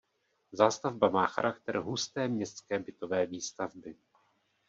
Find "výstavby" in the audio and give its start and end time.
3.25-3.95